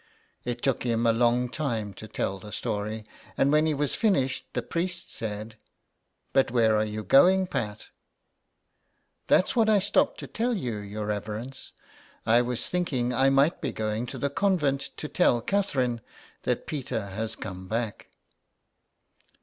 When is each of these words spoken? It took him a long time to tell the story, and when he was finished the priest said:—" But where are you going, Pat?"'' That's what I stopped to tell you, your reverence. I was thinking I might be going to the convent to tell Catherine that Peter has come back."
It 0.45 0.63
took 0.63 0.81
him 0.81 1.05
a 1.05 1.13
long 1.13 1.47
time 1.47 1.93
to 1.93 2.07
tell 2.07 2.39
the 2.39 2.51
story, 2.51 3.05
and 3.37 3.51
when 3.51 3.67
he 3.67 3.75
was 3.75 3.93
finished 3.93 4.47
the 4.55 4.63
priest 4.63 5.13
said:—" 5.13 5.57
But 6.33 6.49
where 6.49 6.75
are 6.75 6.83
you 6.83 7.03
going, 7.03 7.45
Pat?"'' 7.45 7.89
That's 9.27 9.55
what 9.55 9.69
I 9.69 9.77
stopped 9.77 10.19
to 10.21 10.25
tell 10.25 10.55
you, 10.55 10.77
your 10.77 11.05
reverence. 11.05 11.73
I 12.25 12.41
was 12.41 12.67
thinking 12.67 13.13
I 13.13 13.29
might 13.29 13.61
be 13.61 13.71
going 13.71 14.07
to 14.07 14.17
the 14.17 14.31
convent 14.31 14.89
to 14.97 15.07
tell 15.07 15.39
Catherine 15.39 16.01
that 16.45 16.65
Peter 16.65 17.09
has 17.09 17.35
come 17.35 17.67
back." 17.67 18.07